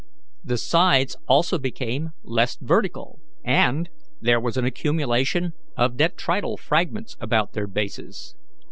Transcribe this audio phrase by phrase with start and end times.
[0.43, 3.87] The sides also became less vertical, and
[4.19, 8.33] there was an accumulation of detrital fragments about their bases.